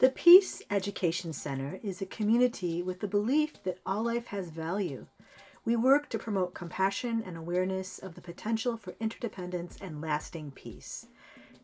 The 0.00 0.08
Peace 0.08 0.62
Education 0.70 1.34
Center 1.34 1.78
is 1.82 2.00
a 2.00 2.06
community 2.06 2.82
with 2.82 3.00
the 3.00 3.06
belief 3.06 3.62
that 3.64 3.80
all 3.84 4.04
life 4.04 4.28
has 4.28 4.48
value. 4.48 5.04
We 5.66 5.76
work 5.76 6.08
to 6.08 6.18
promote 6.18 6.54
compassion 6.54 7.22
and 7.26 7.36
awareness 7.36 7.98
of 7.98 8.14
the 8.14 8.22
potential 8.22 8.78
for 8.78 8.94
interdependence 8.98 9.76
and 9.78 10.00
lasting 10.00 10.52
peace, 10.52 11.04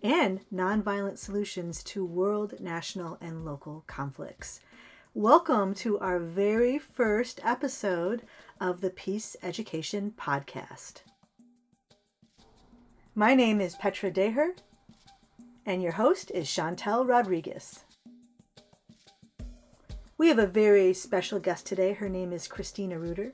and 0.03 0.41
nonviolent 0.53 1.17
solutions 1.17 1.83
to 1.85 2.05
world, 2.05 2.61
national, 2.61 3.17
and 3.23 3.47
local 3.47 3.85
conflicts. 3.87 4.61
Welcome 5.15 5.73
to 5.77 5.99
our 6.01 6.19
very 6.19 6.79
first 6.79 7.41
episode 7.43 8.21
of 8.61 8.83
the 8.83 8.91
Peace 8.91 9.35
Education 9.43 10.13
Podcast. 10.15 10.97
My 13.15 13.35
name 13.35 13.63
is 13.63 13.77
Petra 13.77 14.11
Deher, 14.11 14.51
and 15.65 15.83
your 15.83 15.93
host 15.93 16.31
is 16.33 16.47
Chantel 16.47 17.09
Rodriguez. 17.09 17.86
We 20.19 20.29
have 20.29 20.39
a 20.39 20.47
very 20.47 20.95
special 20.95 21.39
guest 21.39 21.67
today. 21.67 21.93
Her 21.93 22.09
name 22.09 22.33
is 22.33 22.49
Christina 22.49 22.99
Reuther. 22.99 23.33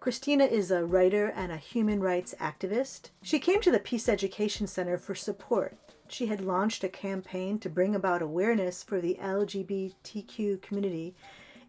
Christina 0.00 0.44
is 0.44 0.70
a 0.70 0.82
writer 0.82 1.26
and 1.26 1.52
a 1.52 1.58
human 1.58 2.00
rights 2.00 2.34
activist. 2.40 3.10
She 3.22 3.38
came 3.38 3.60
to 3.60 3.70
the 3.70 3.78
Peace 3.78 4.08
Education 4.08 4.66
Center 4.66 4.96
for 4.96 5.14
support. 5.14 5.76
She 6.08 6.28
had 6.28 6.40
launched 6.40 6.84
a 6.84 6.88
campaign 6.88 7.58
to 7.58 7.68
bring 7.68 7.94
about 7.94 8.22
awareness 8.22 8.82
for 8.82 8.98
the 8.98 9.18
LGBTQ 9.20 10.62
community 10.62 11.14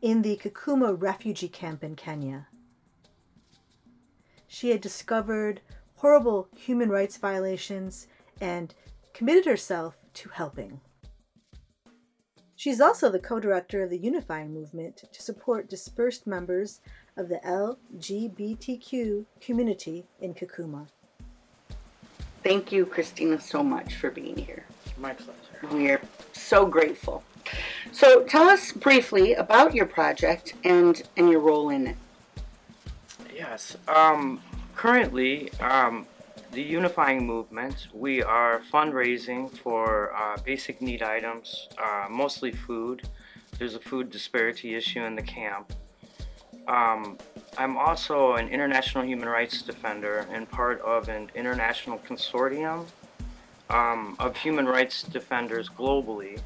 in 0.02 0.22
the 0.22 0.38
Kakuma 0.38 0.96
refugee 1.00 1.50
camp 1.50 1.84
in 1.84 1.98
Kenya. 1.98 2.48
She 4.48 4.70
had 4.70 4.80
discovered 4.80 5.60
horrible 5.96 6.48
human 6.56 6.88
rights 6.88 7.18
violations 7.18 8.08
and 8.40 8.74
committed 9.14 9.44
herself 9.44 9.98
to 10.14 10.30
helping. 10.30 10.80
She's 12.64 12.80
also 12.80 13.10
the 13.10 13.20
co 13.20 13.42
director 13.42 13.84
of 13.84 13.90
the 13.90 13.98
Unifying 13.98 14.54
Movement 14.54 15.04
to 15.12 15.22
support 15.22 15.68
dispersed 15.68 16.26
members 16.26 16.80
of 17.18 17.28
the 17.28 17.42
LGBTQ 17.46 19.26
community 19.42 20.06
in 20.22 20.34
Kakuma. 20.34 20.88
Thank 22.42 22.72
you, 22.72 22.86
Christina, 22.86 23.42
so 23.42 23.66
much 23.66 23.96
for 23.96 24.10
being 24.10 24.38
here. 24.38 24.64
My 24.98 25.12
pleasure. 25.12 25.76
We're 25.76 26.00
so 26.32 26.66
grateful. 26.66 27.26
So, 27.92 28.24
tell 28.24 28.48
us 28.48 28.72
briefly 28.72 29.34
about 29.34 29.76
your 29.76 29.86
project 29.86 30.54
and, 30.64 31.04
and 31.18 31.30
your 31.30 31.42
role 31.42 31.70
in 31.70 31.88
it. 31.88 31.98
Yes. 33.36 33.76
Um, 33.90 34.42
currently, 34.74 35.52
um, 35.60 36.06
the 36.52 36.62
Unifying 36.62 37.26
Movement, 37.26 37.88
we 37.94 38.22
are 38.22 38.62
fundraising 38.72 39.50
for 39.50 40.14
uh, 40.16 40.38
basic 40.46 40.82
need 40.82 41.02
items, 41.02 41.68
uh, 41.84 42.08
mostly 42.10 42.52
food. 42.52 43.10
There's 43.58 43.76
a 43.76 43.80
food 43.80 44.12
disparity 44.12 44.76
issue 44.76 45.04
in 45.04 45.16
the 45.16 45.22
camp. 45.22 45.74
Um, 46.68 47.18
I'm 47.58 47.76
also 47.78 48.34
an 48.34 48.50
international 48.50 49.04
human 49.04 49.28
rights 49.28 49.62
defender 49.64 50.28
and 50.32 50.50
part 50.50 50.80
of 50.82 51.10
an 51.10 51.32
international 51.36 52.00
consortium 52.00 52.86
um, 53.70 54.16
of 54.20 54.38
human 54.38 54.66
rights 54.66 55.04
defenders 55.04 55.70
globally. 55.70 56.40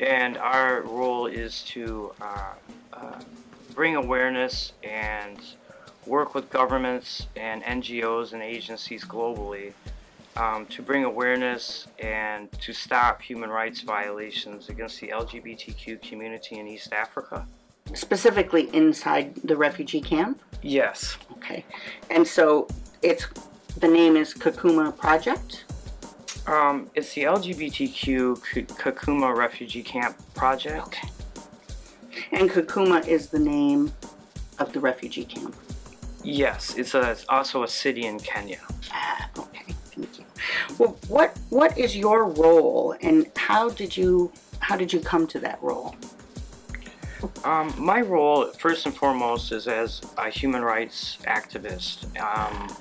And 0.00 0.36
our 0.38 0.82
role 0.82 1.26
is 1.26 1.62
to 1.64 2.12
uh, 2.20 2.54
uh 2.92 3.20
bring 3.74 3.96
awareness 3.96 4.72
and 4.82 5.38
work 6.06 6.34
with 6.34 6.50
governments 6.50 7.26
and 7.36 7.62
NGOs 7.62 8.32
and 8.32 8.42
agencies 8.42 9.04
globally 9.04 9.72
um, 10.36 10.66
to 10.66 10.82
bring 10.82 11.04
awareness 11.04 11.86
and 11.98 12.50
to 12.60 12.72
stop 12.72 13.22
human 13.22 13.50
rights 13.50 13.80
violations 13.80 14.68
against 14.68 15.00
the 15.00 15.08
LGBTQ 15.08 16.02
community 16.02 16.58
in 16.58 16.66
East 16.68 16.92
Africa. 16.92 17.46
Specifically 17.94 18.68
inside 18.74 19.34
the 19.44 19.56
refugee 19.56 20.00
camp? 20.00 20.42
Yes. 20.62 21.16
Okay. 21.32 21.64
And 22.10 22.26
so 22.26 22.68
it's 23.02 23.26
the 23.78 23.88
name 23.88 24.16
is 24.16 24.34
Kakuma 24.34 24.96
Project? 24.96 25.64
Um, 26.46 26.90
it's 26.94 27.12
the 27.14 27.24
LGBTQ 27.24 28.66
Kakuma 28.66 29.34
Refugee 29.34 29.82
Camp 29.82 30.16
Project. 30.34 30.86
Okay. 30.86 31.08
And 32.32 32.50
Kakuma 32.50 33.06
is 33.06 33.28
the 33.28 33.38
name 33.38 33.92
of 34.58 34.72
the 34.72 34.80
refugee 34.80 35.24
camp. 35.24 35.54
Yes, 36.26 36.74
it's, 36.76 36.94
a, 36.94 37.12
it's 37.12 37.24
also 37.28 37.62
a 37.62 37.68
city 37.68 38.04
in 38.04 38.18
Kenya. 38.18 38.58
Ah, 38.90 39.30
okay, 39.38 39.72
thank 39.94 40.18
you. 40.18 40.24
Well, 40.76 40.96
what 41.06 41.38
what 41.50 41.78
is 41.78 41.96
your 41.96 42.24
role, 42.24 42.96
and 43.00 43.30
how 43.36 43.68
did 43.68 43.96
you 43.96 44.32
how 44.58 44.76
did 44.76 44.92
you 44.92 44.98
come 44.98 45.28
to 45.28 45.38
that 45.38 45.62
role? 45.62 45.94
Um, 47.44 47.72
my 47.78 48.00
role, 48.00 48.46
first 48.58 48.86
and 48.86 48.94
foremost, 48.94 49.52
is 49.52 49.68
as 49.68 50.02
a 50.18 50.28
human 50.28 50.62
rights 50.62 51.18
activist. 51.28 52.04
Um, 52.20 52.76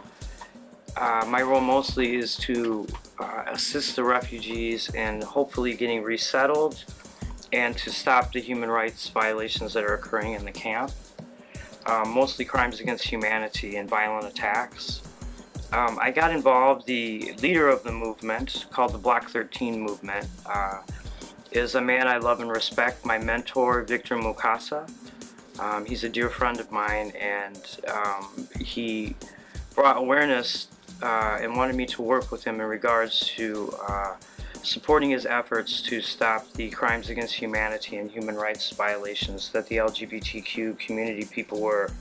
uh, 0.98 1.26
my 1.28 1.44
role 1.44 1.62
mostly 1.62 2.16
is 2.16 2.36
to 2.38 2.88
uh, 3.20 3.44
assist 3.48 3.96
the 3.96 4.04
refugees 4.04 4.90
in 4.96 5.22
hopefully 5.22 5.76
getting 5.76 6.02
resettled 6.02 6.84
and 7.54 7.78
to 7.78 7.92
stop 7.92 8.34
the 8.34 8.42
human 8.42 8.70
rights 8.70 9.08
violations 9.10 9.74
that 9.74 9.84
are 9.84 9.94
occurring 9.94 10.34
in 10.34 10.46
the 10.46 10.52
camp 10.52 10.92
um, 11.86 12.12
mostly 12.14 12.46
crimes 12.46 12.80
against 12.80 13.04
humanity 13.04 13.78
and 13.78 13.90
violent 13.90 14.28
attacks. 14.28 15.02
Um, 15.72 15.98
I 16.02 16.12
got 16.12 16.32
involved, 16.32 16.86
the 16.86 17.34
leader 17.42 17.68
of 17.68 17.84
the 17.84 17.92
movement, 17.92 18.66
called 18.72 18.94
the 18.94 18.98
Block 18.98 19.30
13 19.30 19.80
movement, 19.80 20.28
uh, 20.46 20.82
is 21.52 21.76
a 21.76 21.82
man 21.82 22.08
I 22.08 22.18
love 22.18 22.40
and 22.40 22.50
respect, 22.50 23.06
my 23.06 23.18
mentor, 23.18 23.82
Victor 23.84 24.16
Mukasa. 24.16 24.90
Um, 25.60 25.86
he's 25.86 26.04
a 26.04 26.10
dear 26.10 26.30
friend 26.30 26.60
of 26.60 26.72
mine, 26.72 27.12
and 27.20 27.78
um, 27.88 28.48
he 28.60 29.16
brought 29.74 29.98
awareness 29.98 30.68
uh, 31.02 31.40
and 31.42 31.56
wanted 31.56 31.76
me 31.76 31.86
to 31.88 32.02
work 32.02 32.32
with 32.32 32.44
him 32.44 32.62
in 32.62 32.68
regards 32.68 33.20
to 33.36 33.74
uh, 33.88 34.16
supporting 34.66 35.12
his 35.12 35.26
efforts 35.26 35.82
to 35.84 36.02
stop 36.02 36.52
the 36.54 36.70
crimes 36.72 37.10
against 37.10 37.36
humanity 37.36 37.98
and 37.98 38.10
human 38.10 38.36
rights 38.36 38.72
violations 38.72 39.52
that 39.52 39.68
the 39.68 39.78
LGBTQ 39.78 40.78
community 40.80 41.26
people 41.26 41.62
were 41.62 41.92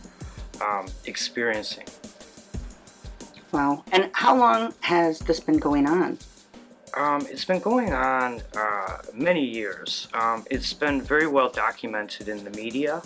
um, 0.61 0.87
experiencing. 1.05 1.87
Wow. 3.53 3.85
And 3.93 4.11
how 4.13 4.37
long 4.37 4.75
has 4.81 5.21
this 5.21 5.39
been 5.41 5.59
going 5.59 5.87
on? 5.87 6.19
Um, 6.97 7.27
it's 7.31 7.45
been 7.45 7.61
going 7.61 7.93
on 7.93 8.41
uh, 8.57 8.99
many 9.13 9.45
years. 9.45 10.09
Um, 10.15 10.45
it's 10.51 10.73
been 10.73 11.03
very 11.03 11.27
well 11.27 11.51
documented 11.51 12.29
in 12.29 12.45
the 12.45 12.51
media 12.51 13.03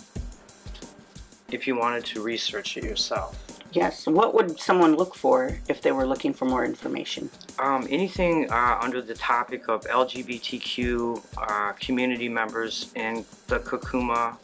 if 1.51 1.67
you 1.67 1.75
wanted 1.75 2.05
to 2.05 2.21
research 2.21 2.77
it 2.77 2.83
yourself. 2.83 3.58
Yes. 3.71 4.07
What 4.07 4.33
would 4.33 4.59
someone 4.59 4.95
look 4.95 5.15
for 5.15 5.59
if 5.67 5.81
they 5.81 5.91
were 5.91 6.05
looking 6.05 6.33
for 6.33 6.45
more 6.45 6.65
information? 6.65 7.29
Um, 7.59 7.87
anything 7.89 8.51
uh, 8.51 8.79
under 8.81 9.01
the 9.01 9.13
topic 9.13 9.67
of 9.67 9.83
LGBTQ 9.85 11.23
uh, 11.37 11.73
community 11.73 12.29
members 12.29 12.91
in 12.95 13.25
the 13.47 13.59
Kakuma 13.59 14.37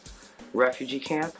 refugee 0.52 1.00
camp. 1.00 1.34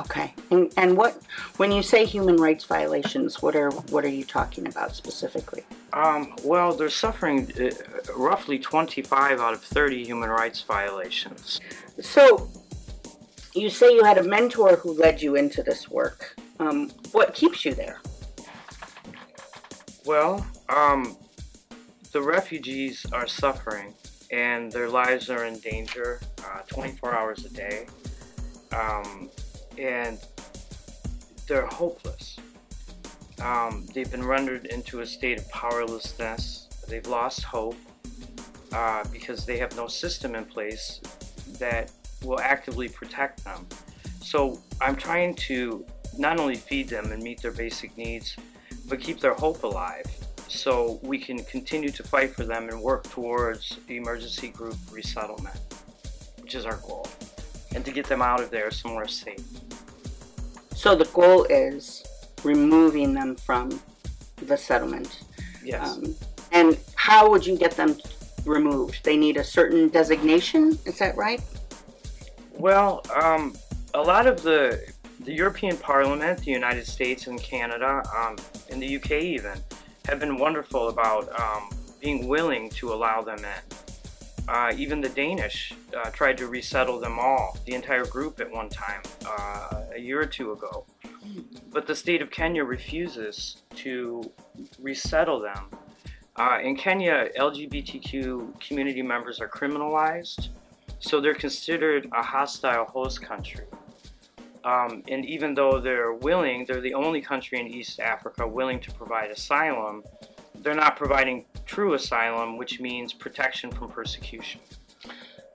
Okay. 0.00 0.32
And, 0.50 0.72
and 0.76 0.96
what, 0.96 1.20
when 1.56 1.72
you 1.72 1.82
say 1.82 2.04
human 2.04 2.36
rights 2.36 2.64
violations, 2.64 3.42
what 3.42 3.56
are 3.56 3.70
what 3.70 4.04
are 4.04 4.10
you 4.10 4.24
talking 4.24 4.66
about 4.68 4.94
specifically? 4.94 5.64
Um, 5.92 6.34
well, 6.44 6.72
they're 6.72 6.90
suffering 6.90 7.50
uh, 7.60 7.70
roughly 8.16 8.58
25 8.58 9.40
out 9.40 9.54
of 9.54 9.62
30 9.62 10.04
human 10.04 10.30
rights 10.30 10.62
violations. 10.62 11.60
So, 12.00 12.48
you 13.54 13.70
say 13.70 13.92
you 13.92 14.04
had 14.04 14.18
a 14.18 14.22
mentor 14.22 14.76
who 14.76 14.92
led 14.92 15.20
you 15.20 15.34
into 15.34 15.62
this 15.62 15.88
work. 15.88 16.36
Um, 16.60 16.90
what 17.12 17.34
keeps 17.34 17.64
you 17.64 17.74
there? 17.74 18.00
Well, 20.04 20.46
um, 20.68 21.16
the 22.12 22.22
refugees 22.22 23.06
are 23.12 23.26
suffering 23.26 23.94
and 24.30 24.72
their 24.72 24.88
lives 24.88 25.30
are 25.30 25.44
in 25.44 25.58
danger 25.60 26.20
uh, 26.44 26.60
24 26.66 27.14
hours 27.14 27.44
a 27.44 27.50
day. 27.50 27.86
Um, 28.72 29.30
and 29.78 30.18
they're 31.46 31.66
hopeless. 31.66 32.38
Um, 33.40 33.86
they've 33.94 34.10
been 34.10 34.24
rendered 34.24 34.66
into 34.66 35.00
a 35.00 35.06
state 35.06 35.38
of 35.38 35.48
powerlessness. 35.50 36.68
They've 36.88 37.06
lost 37.06 37.44
hope 37.44 37.76
uh, 38.72 39.04
because 39.12 39.46
they 39.46 39.58
have 39.58 39.74
no 39.76 39.86
system 39.86 40.34
in 40.34 40.44
place 40.44 41.00
that 41.58 41.92
will 42.24 42.40
actively 42.40 42.88
protect 42.88 43.44
them. 43.44 43.66
So 44.20 44.60
I'm 44.80 44.96
trying 44.96 45.34
to 45.34 45.86
not 46.18 46.40
only 46.40 46.56
feed 46.56 46.88
them 46.88 47.12
and 47.12 47.22
meet 47.22 47.40
their 47.40 47.52
basic 47.52 47.96
needs, 47.96 48.36
but 48.88 49.00
keep 49.00 49.20
their 49.20 49.34
hope 49.34 49.62
alive 49.62 50.06
so 50.48 50.98
we 51.02 51.18
can 51.18 51.44
continue 51.44 51.90
to 51.90 52.02
fight 52.02 52.34
for 52.34 52.44
them 52.44 52.68
and 52.68 52.80
work 52.80 53.04
towards 53.04 53.78
the 53.86 53.96
emergency 53.96 54.48
group 54.48 54.76
resettlement, 54.90 55.58
which 56.40 56.54
is 56.54 56.64
our 56.64 56.76
goal, 56.78 57.06
and 57.74 57.84
to 57.84 57.92
get 57.92 58.06
them 58.06 58.22
out 58.22 58.40
of 58.40 58.50
there 58.50 58.70
somewhere 58.70 59.06
safe. 59.06 59.44
So 60.74 60.94
the 60.94 61.04
goal 61.06 61.44
is 61.44 62.04
removing 62.42 63.12
them 63.12 63.36
from 63.36 63.80
the 64.36 64.56
settlement. 64.56 65.20
Yes. 65.62 65.96
Um, 65.96 66.14
and 66.52 66.78
how 66.94 67.30
would 67.30 67.46
you 67.46 67.56
get 67.56 67.72
them 67.72 67.98
removed? 68.44 69.04
They 69.04 69.16
need 69.16 69.36
a 69.36 69.44
certain 69.44 69.88
designation, 69.88 70.78
is 70.86 70.98
that 70.98 71.16
right? 71.16 71.42
Well, 72.52 73.02
um, 73.14 73.54
a 73.94 74.00
lot 74.00 74.26
of 74.26 74.42
the 74.42 74.86
the 75.28 75.34
European 75.34 75.76
Parliament, 75.76 76.38
the 76.38 76.50
United 76.50 76.86
States 76.86 77.26
and 77.26 77.38
Canada, 77.42 78.02
um, 78.16 78.34
and 78.70 78.80
the 78.80 78.96
UK 78.96 79.10
even, 79.10 79.58
have 80.06 80.18
been 80.18 80.38
wonderful 80.38 80.88
about 80.88 81.28
um, 81.38 81.68
being 82.00 82.26
willing 82.26 82.70
to 82.70 82.94
allow 82.94 83.20
them 83.20 83.40
in. 83.40 84.48
Uh, 84.48 84.72
even 84.78 85.02
the 85.02 85.10
Danish 85.10 85.74
uh, 85.94 86.08
tried 86.12 86.38
to 86.38 86.46
resettle 86.46 86.98
them 86.98 87.18
all, 87.18 87.58
the 87.66 87.74
entire 87.74 88.06
group 88.06 88.40
at 88.40 88.50
one 88.50 88.70
time, 88.70 89.02
uh, 89.26 89.82
a 89.94 90.00
year 90.00 90.18
or 90.18 90.24
two 90.24 90.52
ago. 90.52 90.86
But 91.70 91.86
the 91.86 91.94
state 91.94 92.22
of 92.22 92.30
Kenya 92.30 92.64
refuses 92.64 93.60
to 93.76 94.32
resettle 94.80 95.40
them. 95.40 95.68
Uh, 96.36 96.58
in 96.62 96.74
Kenya, 96.74 97.28
LGBTQ 97.38 98.58
community 98.66 99.02
members 99.02 99.40
are 99.42 99.48
criminalized, 99.48 100.48
so 101.00 101.20
they're 101.20 101.34
considered 101.34 102.08
a 102.14 102.22
hostile 102.22 102.86
host 102.86 103.20
country. 103.20 103.66
Um, 104.64 105.02
and 105.08 105.24
even 105.24 105.54
though 105.54 105.80
they're 105.80 106.12
willing, 106.12 106.64
they're 106.66 106.80
the 106.80 106.94
only 106.94 107.20
country 107.20 107.60
in 107.60 107.66
East 107.68 108.00
Africa 108.00 108.46
willing 108.46 108.80
to 108.80 108.90
provide 108.92 109.30
asylum, 109.30 110.02
they're 110.56 110.74
not 110.74 110.96
providing 110.96 111.44
true 111.66 111.94
asylum, 111.94 112.56
which 112.56 112.80
means 112.80 113.12
protection 113.12 113.70
from 113.70 113.88
persecution. 113.88 114.60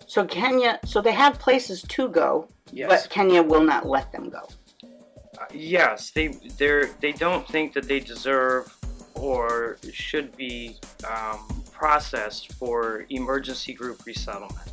So 0.07 0.25
Kenya, 0.25 0.79
so 0.85 1.01
they 1.01 1.11
have 1.11 1.39
places 1.39 1.81
to 1.89 2.07
go, 2.07 2.47
Yes. 2.71 2.89
but 2.89 3.09
Kenya 3.11 3.41
will 3.43 3.63
not 3.63 3.85
let 3.87 4.11
them 4.11 4.29
go. 4.29 4.47
Uh, 5.39 5.45
yes, 5.53 6.11
they 6.11 6.27
they 6.57 6.83
they 7.01 7.11
don't 7.11 7.47
think 7.47 7.73
that 7.73 7.87
they 7.87 7.99
deserve 7.99 8.73
or 9.15 9.77
should 9.91 10.35
be 10.37 10.77
um, 11.09 11.63
processed 11.71 12.53
for 12.53 13.05
emergency 13.09 13.73
group 13.73 14.05
resettlement. 14.05 14.69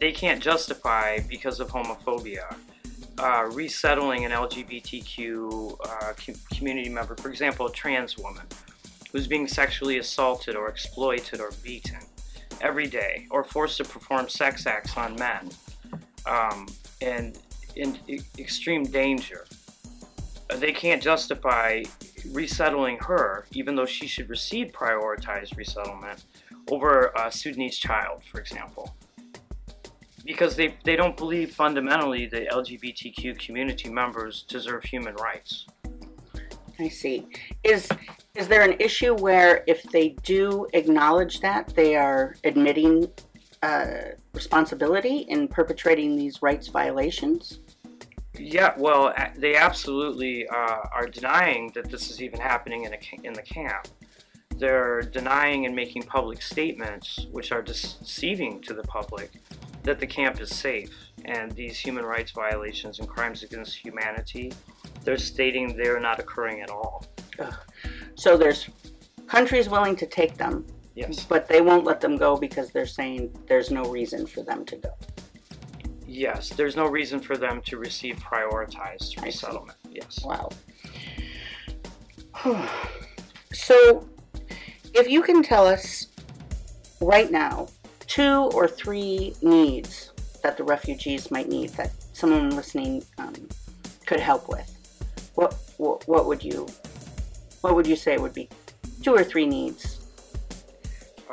They 0.00 0.12
can't 0.12 0.42
justify 0.42 1.18
because 1.28 1.60
of 1.60 1.68
homophobia 1.68 2.56
uh, 3.18 3.48
resettling 3.52 4.24
an 4.24 4.30
LGBTQ 4.30 5.78
uh, 5.80 6.12
com- 6.14 6.34
community 6.56 6.88
member, 6.88 7.16
for 7.16 7.30
example, 7.30 7.66
a 7.66 7.72
trans 7.72 8.16
woman 8.16 8.46
who's 9.12 9.26
being 9.26 9.48
sexually 9.48 9.98
assaulted 9.98 10.54
or 10.54 10.68
exploited 10.68 11.40
or 11.40 11.50
beaten 11.62 11.98
every 12.60 12.86
day, 12.86 13.26
or 13.30 13.44
forced 13.44 13.76
to 13.78 13.84
perform 13.84 14.28
sex 14.28 14.66
acts 14.66 14.96
on 14.96 15.14
men, 15.16 15.50
um, 16.26 16.66
and 17.00 17.38
in 17.76 17.98
extreme 18.38 18.84
danger. 18.84 19.46
They 20.56 20.72
can't 20.72 21.02
justify 21.02 21.84
resettling 22.32 22.98
her, 22.98 23.46
even 23.52 23.76
though 23.76 23.86
she 23.86 24.06
should 24.06 24.28
receive 24.28 24.72
prioritized 24.72 25.56
resettlement, 25.56 26.24
over 26.70 27.12
a 27.16 27.30
Sudanese 27.30 27.78
child, 27.78 28.22
for 28.30 28.40
example. 28.40 28.94
Because 30.28 30.54
they, 30.56 30.76
they 30.84 30.94
don't 30.94 31.16
believe 31.16 31.54
fundamentally 31.54 32.26
that 32.26 32.50
LGBTQ 32.50 33.38
community 33.38 33.88
members 33.88 34.42
deserve 34.42 34.84
human 34.84 35.14
rights. 35.16 35.66
I 36.78 36.88
see. 36.88 37.26
Is 37.64 37.88
is 38.36 38.46
there 38.46 38.62
an 38.62 38.76
issue 38.78 39.14
where 39.14 39.64
if 39.66 39.82
they 39.84 40.10
do 40.22 40.68
acknowledge 40.74 41.40
that 41.40 41.72
they 41.74 41.96
are 41.96 42.36
admitting 42.44 43.10
uh, 43.62 43.86
responsibility 44.34 45.26
in 45.28 45.48
perpetrating 45.48 46.14
these 46.14 46.40
rights 46.42 46.68
violations? 46.68 47.60
Yeah, 48.38 48.74
well, 48.76 49.12
they 49.36 49.56
absolutely 49.56 50.46
uh, 50.46 50.80
are 50.94 51.06
denying 51.06 51.72
that 51.74 51.90
this 51.90 52.10
is 52.10 52.22
even 52.22 52.38
happening 52.38 52.84
in, 52.84 52.94
a, 52.94 52.98
in 53.24 53.32
the 53.32 53.42
camp. 53.42 53.88
They're 54.56 55.02
denying 55.02 55.66
and 55.66 55.74
making 55.74 56.02
public 56.02 56.42
statements, 56.42 57.26
which 57.32 57.50
are 57.50 57.62
deceiving 57.62 58.60
to 58.62 58.74
the 58.74 58.84
public, 58.84 59.32
that 59.82 59.98
the 60.00 60.06
camp 60.06 60.40
is 60.40 60.54
safe. 60.54 60.94
And 61.24 61.52
these 61.52 61.78
human 61.78 62.04
rights 62.04 62.30
violations 62.32 62.98
and 62.98 63.08
crimes 63.08 63.42
against 63.42 63.76
humanity, 63.76 64.52
they're 65.04 65.18
stating 65.18 65.76
they're 65.76 66.00
not 66.00 66.18
occurring 66.18 66.60
at 66.60 66.70
all. 66.70 67.04
So 68.14 68.36
there's 68.36 68.68
countries 69.26 69.68
willing 69.68 69.96
to 69.96 70.06
take 70.06 70.36
them, 70.36 70.66
Yes. 70.94 71.24
but 71.24 71.48
they 71.48 71.60
won't 71.60 71.84
let 71.84 72.00
them 72.00 72.16
go 72.16 72.36
because 72.36 72.70
they're 72.70 72.86
saying 72.86 73.36
there's 73.46 73.70
no 73.70 73.84
reason 73.84 74.26
for 74.26 74.42
them 74.42 74.64
to 74.66 74.76
go. 74.76 74.90
Yes, 76.06 76.48
there's 76.50 76.74
no 76.74 76.86
reason 76.86 77.20
for 77.20 77.36
them 77.36 77.60
to 77.66 77.76
receive 77.76 78.16
prioritized 78.16 79.22
resettlement. 79.22 79.76
Yes. 79.90 80.20
Wow. 80.24 80.48
so, 83.52 84.08
if 84.94 85.08
you 85.08 85.22
can 85.22 85.42
tell 85.42 85.66
us 85.66 86.08
right 87.00 87.30
now 87.30 87.68
two 88.08 88.50
or 88.54 88.66
three 88.66 89.34
needs 89.42 90.10
that 90.42 90.56
the 90.56 90.64
refugees 90.64 91.30
might 91.30 91.48
need 91.48 91.70
that 91.70 91.92
someone 92.12 92.50
listening 92.50 93.04
um, 93.18 93.34
could 94.06 94.18
help 94.18 94.48
with, 94.48 95.30
what, 95.34 95.54
what 95.76 96.08
what 96.08 96.26
would 96.26 96.42
you 96.42 96.66
what 97.60 97.74
would 97.74 97.86
you 97.86 97.96
say 97.96 98.16
would 98.16 98.34
be 98.34 98.48
two 99.02 99.14
or 99.14 99.22
three 99.22 99.46
needs? 99.46 100.00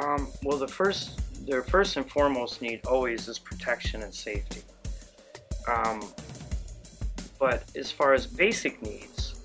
Um, 0.01 0.27
well, 0.43 0.57
the 0.57 0.67
first, 0.67 1.21
their 1.47 1.63
first 1.63 1.95
and 1.97 2.09
foremost 2.09 2.61
need 2.61 2.85
always 2.85 3.27
is 3.27 3.39
protection 3.39 4.03
and 4.03 4.13
safety. 4.13 4.61
Um, 5.67 6.03
but 7.39 7.63
as 7.75 7.91
far 7.91 8.13
as 8.13 8.27
basic 8.27 8.81
needs, 8.81 9.41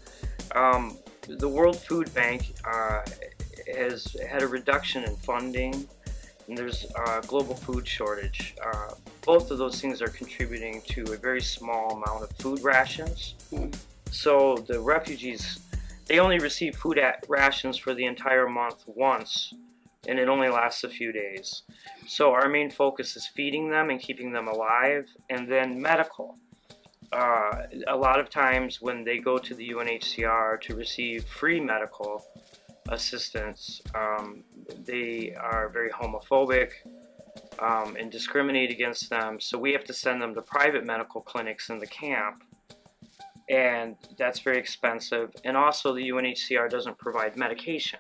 um, 0.55 0.99
the 1.29 1.49
World 1.49 1.77
Food 1.77 2.13
Bank 2.15 2.55
uh, 2.65 3.03
has 3.75 4.17
had 4.29 4.43
a 4.43 4.47
reduction 4.47 5.05
in 5.05 5.15
funding, 5.17 5.87
and 6.51 6.59
there's 6.59 6.85
a 7.07 7.23
global 7.29 7.55
food 7.55 7.87
shortage. 7.87 8.57
Uh, 8.61 8.95
both 9.25 9.53
of 9.53 9.59
those 9.59 9.81
things 9.81 10.03
are 10.03 10.09
contributing 10.09 10.83
to 10.89 11.05
a 11.13 11.17
very 11.17 11.41
small 11.41 11.93
amount 11.93 12.25
of 12.25 12.31
food 12.39 12.61
rations. 12.65 13.37
Mm. 13.53 13.73
So 14.11 14.57
the 14.67 14.81
refugees, 14.81 15.61
they 16.07 16.19
only 16.19 16.41
receive 16.41 16.75
food 16.75 16.99
at 16.99 17.25
rations 17.29 17.79
for 17.79 17.95
the 17.95 18.05
entire 18.05 18.49
month 18.49 18.83
once 18.89 19.55
and 20.09 20.19
it 20.19 20.29
only 20.29 20.49
lasts 20.49 20.83
a 20.83 20.89
few 20.89 21.13
days. 21.13 21.63
So 22.09 22.33
our 22.33 22.49
main 22.49 22.69
focus 22.69 23.17
is 23.17 23.29
feeding 23.29 23.71
them 23.71 23.91
and 23.91 24.01
keeping 24.01 24.33
them 24.33 24.49
alive, 24.49 25.07
and 25.29 25.47
then 25.47 25.81
medical. 25.81 26.39
Uh, 27.13 27.67
a 27.87 27.97
lot 27.97 28.19
of 28.19 28.31
times 28.31 28.81
when 28.81 29.05
they 29.05 29.19
go 29.19 29.37
to 29.37 29.55
the 29.55 29.69
UNHCR 29.69 30.61
to 30.63 30.75
receive 30.75 31.25
free 31.25 31.61
medical 31.61 32.25
assistance, 32.91 33.81
um, 33.95 34.45
they 34.85 35.35
are 35.35 35.69
very 35.69 35.91
homophobic 35.91 36.71
um, 37.59 37.97
and 37.97 38.11
discriminate 38.11 38.71
against 38.71 39.11
them. 39.11 39.41
So 39.41 39.59
we 39.59 39.73
have 39.73 39.85
to 39.85 39.95
send 39.95 40.21
them 40.21 40.35
to 40.35 40.43
private 40.43 40.85
medical 40.85 41.21
clinics 41.21 41.71
in 41.71 41.79
the 41.79 41.87
camp. 41.87 42.43
And 43.49 43.97
that's 44.17 44.41
very 44.41 44.59
expensive. 44.59 45.33
And 45.45 45.57
also, 45.57 45.93
the 45.93 46.09
UNHCR 46.09 46.71
doesn't 46.71 46.99
provide 46.99 47.37
medication. 47.37 47.99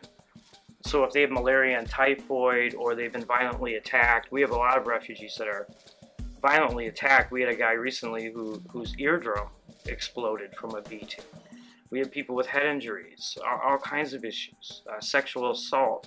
So 0.82 1.04
if 1.04 1.12
they 1.12 1.22
have 1.22 1.30
malaria 1.30 1.78
and 1.78 1.88
typhoid 1.88 2.74
or 2.74 2.94
they've 2.94 3.12
been 3.12 3.24
violently 3.24 3.74
attacked, 3.74 4.32
we 4.32 4.40
have 4.40 4.50
a 4.50 4.56
lot 4.56 4.78
of 4.78 4.86
refugees 4.86 5.34
that 5.38 5.48
are 5.48 5.68
violently 6.40 6.86
attacked. 6.86 7.32
We 7.32 7.42
had 7.42 7.50
a 7.50 7.56
guy 7.56 7.72
recently 7.72 8.30
who 8.32 8.62
whose 8.70 8.96
eardrum 8.98 9.48
exploded 9.86 10.54
from 10.54 10.74
a 10.74 10.82
beating. 10.82 11.24
We 11.90 11.98
have 11.98 12.10
people 12.10 12.36
with 12.36 12.46
head 12.46 12.66
injuries, 12.66 13.36
all, 13.46 13.72
all 13.72 13.78
kinds 13.78 14.12
of 14.12 14.24
issues, 14.24 14.82
uh, 14.90 15.00
sexual 15.00 15.50
assault, 15.50 16.06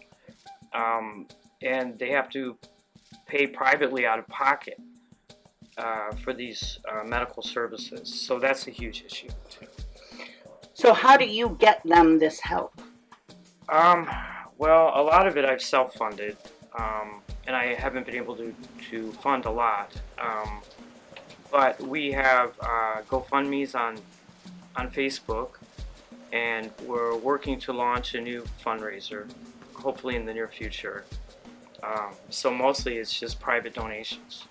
um, 0.73 1.27
and 1.61 1.99
they 1.99 2.09
have 2.09 2.29
to 2.31 2.57
pay 3.27 3.47
privately 3.47 4.05
out 4.05 4.19
of 4.19 4.27
pocket 4.27 4.79
uh, 5.77 6.11
for 6.23 6.33
these 6.33 6.79
uh, 6.89 7.03
medical 7.03 7.43
services. 7.43 8.13
So 8.13 8.39
that's 8.39 8.67
a 8.67 8.71
huge 8.71 9.03
issue 9.05 9.29
too. 9.49 9.67
So, 10.73 10.93
how 10.93 11.17
do 11.17 11.25
you 11.25 11.55
get 11.59 11.81
them 11.83 12.17
this 12.17 12.39
help? 12.39 12.81
Um, 13.69 14.09
well, 14.57 14.91
a 14.95 15.03
lot 15.03 15.27
of 15.27 15.37
it 15.37 15.45
I've 15.45 15.61
self-funded, 15.61 16.37
um, 16.77 17.21
and 17.45 17.55
I 17.55 17.75
haven't 17.75 18.05
been 18.05 18.15
able 18.15 18.35
to, 18.37 18.55
to 18.89 19.11
fund 19.13 19.45
a 19.45 19.51
lot. 19.51 19.91
Um, 20.19 20.61
but 21.51 21.79
we 21.79 22.11
have 22.11 22.53
uh, 22.59 23.01
GoFundMe's 23.07 23.75
on 23.75 23.97
on 24.75 24.89
Facebook, 24.89 25.59
and 26.33 26.71
we're 26.85 27.15
working 27.15 27.59
to 27.59 27.71
launch 27.71 28.15
a 28.15 28.19
new 28.19 28.43
fundraiser, 28.65 29.29
hopefully 29.75 30.15
in 30.15 30.25
the 30.25 30.33
near 30.33 30.47
future. 30.47 31.05
Um, 31.83 32.15
so 32.29 32.51
mostly 32.51 32.97
it's 32.97 33.17
just 33.17 33.39
private 33.39 33.75
donations. 33.75 34.45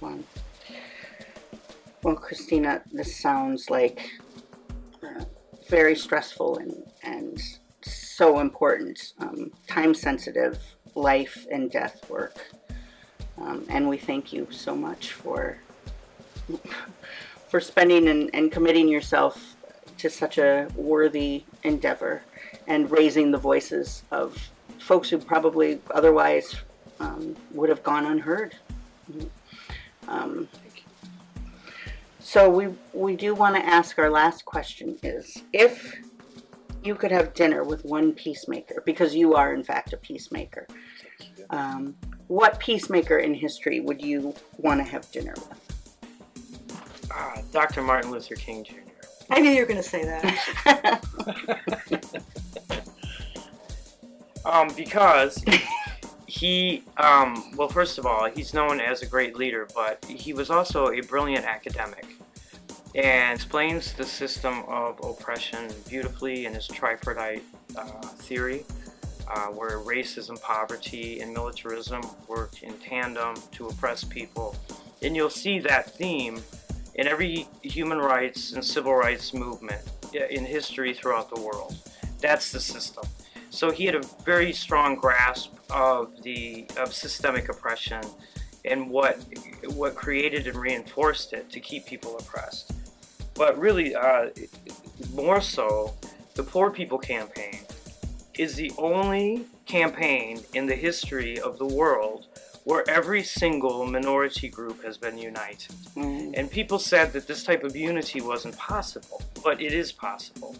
Well, 0.00 0.18
Christina, 2.16 2.82
this 2.90 3.16
sounds 3.16 3.68
like 3.68 4.10
uh, 5.02 5.24
very 5.68 5.94
stressful 5.94 6.58
and, 6.58 6.82
and 7.02 7.42
so 7.82 8.40
important, 8.40 9.12
um, 9.18 9.52
time 9.68 9.94
sensitive 9.94 10.58
life 10.94 11.46
and 11.50 11.70
death 11.70 12.08
work. 12.08 12.38
Um, 13.38 13.66
and 13.68 13.88
we 13.88 13.98
thank 13.98 14.32
you 14.32 14.46
so 14.50 14.74
much 14.74 15.12
for 15.12 15.58
for 17.48 17.60
spending 17.60 18.08
and, 18.08 18.30
and 18.34 18.52
committing 18.52 18.88
yourself 18.88 19.56
to 20.04 20.10
such 20.10 20.36
a 20.36 20.68
worthy 20.76 21.44
endeavor 21.62 22.22
and 22.66 22.90
raising 22.90 23.30
the 23.30 23.38
voices 23.38 24.02
of 24.10 24.50
folks 24.78 25.08
who 25.08 25.16
probably 25.16 25.80
otherwise 25.94 26.56
um, 27.00 27.34
would 27.52 27.70
have 27.70 27.82
gone 27.82 28.04
unheard. 28.04 28.54
Um, 30.06 30.46
so 32.18 32.50
we 32.50 32.68
we 32.92 33.16
do 33.16 33.34
want 33.34 33.56
to 33.56 33.64
ask 33.64 33.98
our 33.98 34.10
last 34.10 34.44
question 34.44 34.98
is 35.02 35.42
if 35.54 35.96
you 36.82 36.94
could 36.94 37.10
have 37.10 37.32
dinner 37.32 37.64
with 37.64 37.82
one 37.86 38.12
peacemaker 38.12 38.82
because 38.84 39.14
you 39.14 39.34
are 39.34 39.54
in 39.54 39.64
fact 39.64 39.94
a 39.94 39.96
peacemaker. 39.96 40.66
Um, 41.48 41.96
what 42.28 42.58
peacemaker 42.58 43.16
in 43.18 43.32
history 43.32 43.80
would 43.80 44.02
you 44.02 44.34
want 44.58 44.80
to 44.80 44.84
have 44.84 45.10
dinner 45.10 45.32
with? 45.48 47.08
Ah, 47.10 47.40
Dr. 47.52 47.80
Martin 47.80 48.10
Luther 48.10 48.34
King 48.34 48.64
Jr. 48.64 48.93
I 49.30 49.40
knew 49.40 49.50
you 49.50 49.60
were 49.60 49.66
going 49.66 49.82
to 49.82 49.88
say 49.88 50.04
that. 50.04 51.04
Um, 54.44 54.68
because 54.76 55.42
he, 56.26 56.82
um, 56.98 57.52
well, 57.56 57.68
first 57.68 57.98
of 57.98 58.06
all, 58.06 58.28
he's 58.28 58.52
known 58.52 58.80
as 58.80 59.02
a 59.02 59.06
great 59.06 59.36
leader, 59.36 59.66
but 59.74 60.04
he 60.04 60.32
was 60.32 60.50
also 60.50 60.90
a 60.90 61.00
brilliant 61.00 61.46
academic 61.46 62.06
and 62.94 63.34
explains 63.34 63.92
the 63.94 64.04
system 64.04 64.62
of 64.68 65.00
oppression 65.02 65.70
beautifully 65.88 66.46
in 66.46 66.54
his 66.54 66.68
tripartite 66.68 67.42
uh, 67.76 67.84
theory, 68.18 68.64
uh, 69.28 69.46
where 69.46 69.78
racism, 69.80 70.40
poverty, 70.40 71.20
and 71.20 71.32
militarism 71.32 72.02
work 72.28 72.62
in 72.62 72.72
tandem 72.78 73.34
to 73.52 73.66
oppress 73.66 74.04
people. 74.04 74.54
And 75.02 75.16
you'll 75.16 75.30
see 75.30 75.58
that 75.60 75.90
theme 75.90 76.40
in 76.94 77.06
every 77.06 77.46
human 77.62 77.98
rights 77.98 78.52
and 78.52 78.64
civil 78.64 78.94
rights 78.94 79.34
movement 79.34 79.82
in 80.30 80.44
history 80.44 80.94
throughout 80.94 81.34
the 81.34 81.40
world. 81.40 81.76
That's 82.20 82.52
the 82.52 82.60
system. 82.60 83.04
So 83.50 83.70
he 83.70 83.86
had 83.86 83.94
a 83.94 84.02
very 84.24 84.52
strong 84.52 84.96
grasp 84.96 85.52
of 85.70 86.22
the 86.22 86.66
of 86.76 86.92
systemic 86.92 87.48
oppression 87.48 88.02
and 88.64 88.90
what 88.90 89.22
what 89.74 89.94
created 89.94 90.46
and 90.46 90.56
reinforced 90.56 91.32
it 91.32 91.50
to 91.50 91.60
keep 91.60 91.86
people 91.86 92.16
oppressed. 92.18 92.72
But 93.34 93.58
really, 93.58 93.94
uh, 93.94 94.30
more 95.12 95.40
so, 95.40 95.94
the 96.34 96.42
Poor 96.42 96.70
People 96.70 96.98
Campaign 96.98 97.60
is 98.38 98.56
the 98.56 98.72
only 98.78 99.46
campaign 99.66 100.40
in 100.54 100.66
the 100.66 100.74
history 100.74 101.38
of 101.38 101.58
the 101.58 101.66
world 101.66 102.26
where 102.64 102.88
every 102.88 103.22
single 103.22 103.86
minority 103.86 104.48
group 104.48 104.82
has 104.82 104.96
been 104.96 105.18
united. 105.18 105.70
Mm. 105.96 106.32
And 106.34 106.50
people 106.50 106.78
said 106.78 107.12
that 107.12 107.26
this 107.26 107.44
type 107.44 107.62
of 107.62 107.76
unity 107.76 108.20
wasn't 108.20 108.56
possible, 108.56 109.22
but 109.42 109.60
it 109.60 109.72
is 109.72 109.92
possible. 109.92 110.56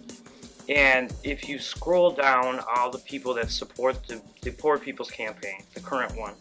And 0.68 1.12
if 1.24 1.48
you 1.48 1.58
scroll 1.58 2.10
down 2.10 2.60
all 2.74 2.90
the 2.90 2.98
people 2.98 3.34
that 3.34 3.50
support 3.50 4.06
the, 4.06 4.20
the 4.42 4.50
Poor 4.50 4.78
People's 4.78 5.10
Campaign, 5.10 5.62
the 5.74 5.80
current 5.80 6.16
one, 6.16 6.34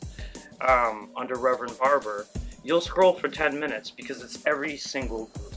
um, 0.62 1.10
under 1.16 1.36
Reverend 1.36 1.78
Barber, 1.78 2.26
you'll 2.64 2.82
scroll 2.82 3.14
for 3.14 3.28
10 3.28 3.60
minutes 3.60 3.92
because 3.92 4.22
it's 4.22 4.46
every 4.46 4.78
single 4.78 5.26
group. 5.26 5.54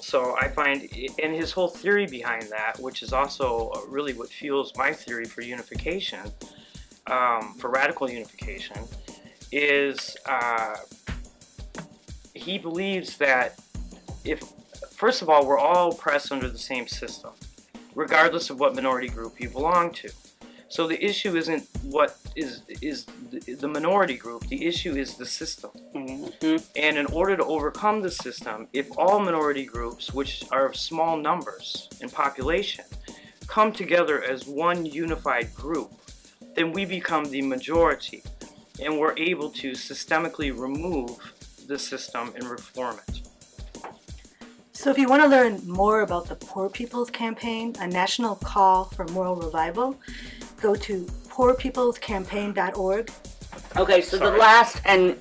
So 0.00 0.36
I 0.38 0.48
find, 0.48 0.88
and 1.22 1.34
his 1.34 1.52
whole 1.52 1.68
theory 1.68 2.06
behind 2.06 2.44
that, 2.50 2.78
which 2.78 3.02
is 3.02 3.12
also 3.12 3.72
really 3.88 4.12
what 4.12 4.28
fuels 4.28 4.72
my 4.76 4.92
theory 4.92 5.24
for 5.24 5.42
unification, 5.42 6.20
um, 7.06 7.54
for 7.58 7.70
radical 7.70 8.10
unification, 8.10 8.76
is 9.52 10.16
uh, 10.26 10.76
he 12.34 12.58
believes 12.58 13.16
that 13.18 13.58
if 14.24 14.42
first 14.90 15.22
of 15.22 15.28
all, 15.28 15.46
we're 15.46 15.58
all 15.58 15.92
oppressed 15.92 16.32
under 16.32 16.48
the 16.48 16.58
same 16.58 16.86
system, 16.88 17.32
regardless 17.94 18.50
of 18.50 18.58
what 18.58 18.74
minority 18.74 19.08
group 19.08 19.40
you 19.40 19.48
belong 19.48 19.92
to. 19.92 20.10
So 20.68 20.88
the 20.88 21.02
issue 21.02 21.36
isn't 21.36 21.68
what 21.82 22.16
is 22.34 22.62
is 22.82 23.06
the, 23.30 23.68
minority 23.68 24.16
group. 24.16 24.48
The 24.48 24.66
issue 24.66 24.96
is 24.96 25.14
the 25.14 25.26
system. 25.26 25.70
Mhm. 25.94 26.64
And 26.74 26.98
in 26.98 27.06
order 27.06 27.36
to 27.36 27.44
overcome 27.44 28.02
the 28.02 28.10
system, 28.10 28.66
if 28.72 28.86
all 28.98 29.20
minority 29.20 29.64
groups, 29.64 30.12
which 30.12 30.44
are 30.50 30.72
small 30.72 31.16
numbers 31.16 31.88
in 32.00 32.10
population, 32.10 32.84
come 33.46 33.72
together 33.72 34.22
as 34.22 34.46
one 34.46 34.84
unified 34.84 35.54
group, 35.54 35.92
then 36.56 36.72
we 36.72 36.84
become 36.84 37.26
the 37.26 37.42
majority, 37.42 38.22
and 38.82 38.98
we're 38.98 39.16
able 39.16 39.50
to 39.50 39.72
systemically 39.72 40.56
remove 40.58 41.10
the 41.68 41.78
system 41.78 42.32
and 42.34 42.44
reform 42.44 42.98
it. 43.08 43.20
So, 44.72 44.90
if 44.90 44.98
you 44.98 45.08
want 45.08 45.22
to 45.22 45.28
learn 45.28 45.60
more 45.66 46.00
about 46.00 46.28
the 46.28 46.34
Poor 46.34 46.68
People's 46.68 47.10
Campaign, 47.10 47.74
a 47.80 47.86
national 47.86 48.36
call 48.36 48.84
for 48.84 49.06
moral 49.08 49.36
revival, 49.36 49.98
go 50.60 50.74
to 50.74 51.04
poorpeoplescampaign.org. 51.28 53.10
Okay, 53.76 54.00
so 54.00 54.18
the 54.18 54.30
last 54.30 54.80
and 54.84 55.18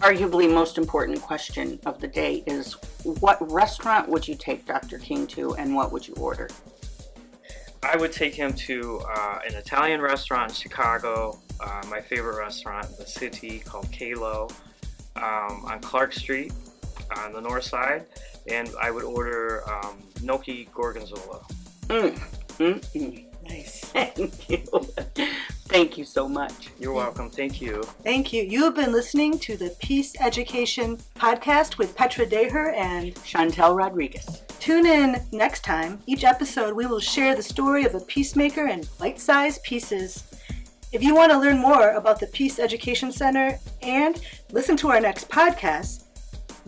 arguably 0.00 0.52
most 0.52 0.78
important 0.78 1.20
question 1.20 1.78
of 1.86 2.00
the 2.00 2.08
day 2.08 2.42
is 2.46 2.74
what 3.04 3.38
restaurant 3.50 4.08
would 4.08 4.26
you 4.26 4.34
take 4.34 4.66
Dr. 4.66 4.98
King 4.98 5.26
to 5.28 5.54
and 5.56 5.74
what 5.74 5.92
would 5.92 6.06
you 6.06 6.14
order? 6.14 6.48
I 7.84 7.96
would 7.96 8.12
take 8.12 8.34
him 8.34 8.52
to 8.54 9.00
uh, 9.08 9.40
an 9.46 9.54
Italian 9.54 10.00
restaurant 10.00 10.50
in 10.50 10.54
Chicago, 10.54 11.38
uh, 11.60 11.82
my 11.90 12.00
favorite 12.00 12.38
restaurant 12.38 12.86
in 12.86 12.96
the 12.96 13.06
city 13.06 13.58
called 13.58 13.86
Calo, 13.92 14.50
um, 15.16 15.64
on 15.66 15.80
Clark 15.80 16.12
Street 16.12 16.52
on 17.18 17.32
the 17.32 17.40
north 17.40 17.64
side, 17.64 18.06
and 18.50 18.70
I 18.80 18.90
would 18.90 19.04
order 19.04 19.68
um, 19.70 20.02
gnocchi 20.22 20.68
gorgonzola. 20.72 21.44
Mm, 21.88 22.18
mm, 22.58 22.80
mm. 22.80 23.24
Nice. 23.48 23.80
Thank 23.84 24.48
you. 24.48 24.64
Thank 25.66 25.98
you 25.98 26.04
so 26.04 26.26
much. 26.26 26.70
You're 26.78 26.94
welcome. 26.94 27.28
Thank 27.28 27.60
you. 27.60 27.82
Thank 28.02 28.32
you. 28.32 28.42
You 28.42 28.64
have 28.64 28.74
been 28.74 28.92
listening 28.92 29.38
to 29.40 29.56
the 29.56 29.76
Peace 29.80 30.14
Education 30.20 30.98
Podcast 31.16 31.76
with 31.76 31.94
Petra 31.94 32.24
Deher 32.24 32.74
and 32.74 33.14
Chantel 33.16 33.76
Rodriguez. 33.76 34.42
Tune 34.64 34.86
in 34.86 35.20
next 35.30 35.62
time. 35.62 36.00
Each 36.06 36.24
episode, 36.24 36.74
we 36.74 36.86
will 36.86 36.98
share 36.98 37.36
the 37.36 37.42
story 37.42 37.84
of 37.84 37.94
a 37.94 38.00
peacemaker 38.00 38.66
in 38.66 38.82
bite 38.98 39.20
sized 39.20 39.62
pieces. 39.62 40.24
If 40.90 41.02
you 41.02 41.14
want 41.14 41.30
to 41.32 41.38
learn 41.38 41.58
more 41.58 41.90
about 41.90 42.18
the 42.18 42.28
Peace 42.28 42.58
Education 42.58 43.12
Center 43.12 43.58
and 43.82 44.22
listen 44.52 44.74
to 44.78 44.88
our 44.88 45.00
next 45.00 45.28
podcast, 45.28 46.04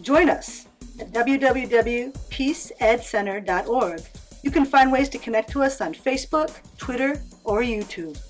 join 0.02 0.28
us 0.28 0.66
at 1.00 1.10
www.peaceedcenter.org. 1.10 4.00
You 4.42 4.50
can 4.50 4.66
find 4.66 4.92
ways 4.92 5.08
to 5.08 5.16
connect 5.16 5.48
to 5.52 5.62
us 5.62 5.80
on 5.80 5.94
Facebook, 5.94 6.54
Twitter, 6.76 7.22
or 7.44 7.62
YouTube. 7.62 8.20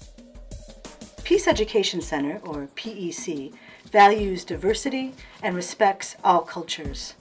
Peace 1.25 1.49
Education 1.49 2.00
Center, 2.00 2.40
or 2.44 2.68
PEC, 2.76 3.52
values 3.90 4.44
diversity 4.44 5.12
and 5.42 5.56
respects 5.56 6.14
all 6.23 6.42
cultures. 6.42 7.14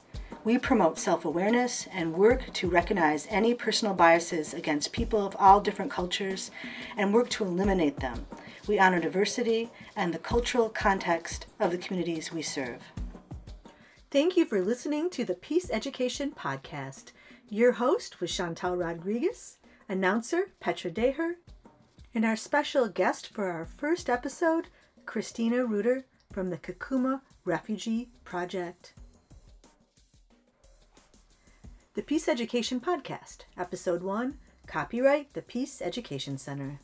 We 0.46 0.60
promote 0.60 1.00
self 1.00 1.26
awareness 1.26 1.88
and 1.92 2.14
work 2.14 2.54
to 2.54 2.70
recognize 2.70 3.26
any 3.32 3.56
personal 3.56 3.96
biases 3.96 4.54
against 4.54 4.92
people 4.92 5.26
of 5.26 5.36
all 5.40 5.60
different 5.60 5.90
cultures 5.90 6.52
and 6.96 7.12
work 7.12 7.30
to 7.30 7.44
eliminate 7.44 8.00
them. 8.00 8.28
We 8.68 8.78
honor 8.78 9.00
diversity 9.00 9.72
and 9.96 10.14
the 10.14 10.20
cultural 10.20 10.70
context 10.70 11.48
of 11.60 11.72
the 11.72 11.80
communities 11.80 12.32
we 12.32 12.44
serve. 12.44 12.84
Thank 14.12 14.38
you 14.38 14.46
for 14.46 14.62
listening 14.62 15.10
to 15.12 15.26
the 15.26 15.34
Peace 15.34 15.72
Education 15.72 16.32
Podcast. 16.32 17.06
Your 17.50 17.74
host 17.74 18.22
was 18.22 18.32
Chantal 18.32 18.78
Rodriguez, 18.78 19.58
announcer 19.90 20.52
Petra 20.60 20.92
Deher, 20.92 21.38
and 22.14 22.24
our 22.24 22.36
special 22.36 22.88
guest 22.88 23.34
for 23.34 23.50
our 23.50 23.66
first 23.66 24.12
episode, 24.12 24.68
Christina 25.08 25.66
Reuther 25.66 26.04
from 26.32 26.52
the 26.52 26.58
Kakuma 26.60 27.22
Refugee 27.46 28.10
Project. 28.24 28.94
The 31.96 32.02
Peace 32.02 32.28
Education 32.28 32.82
Podcast, 32.82 33.46
Episode 33.58 34.04
1 34.04 34.38
Copyright 34.68 35.34
the 35.34 35.42
Peace 35.42 35.82
Education 35.82 36.38
Center. 36.38 36.82